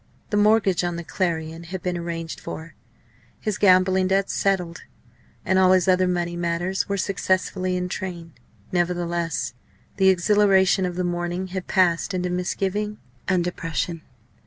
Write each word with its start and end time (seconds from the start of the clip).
The 0.31 0.37
mortgage 0.37 0.83
on 0.83 0.95
the 0.95 1.03
Clarion 1.03 1.65
had 1.65 1.83
been 1.83 1.95
arranged 1.95 2.39
for, 2.39 2.73
his 3.39 3.59
gambling 3.59 4.07
debts 4.07 4.33
settled, 4.33 4.81
and 5.45 5.59
all 5.59 5.73
his 5.73 5.87
other 5.87 6.07
money 6.07 6.35
matters 6.35 6.89
were 6.89 6.97
successfully 6.97 7.77
in 7.77 7.87
train. 7.87 8.33
Nevertheless, 8.71 9.53
the 9.97 10.09
exhilaration 10.09 10.87
of 10.87 10.95
the 10.95 11.03
morning 11.03 11.49
had 11.49 11.67
passed 11.67 12.15
into 12.15 12.31
misgiving 12.31 12.97
and 13.27 13.43
depression. 13.43 14.01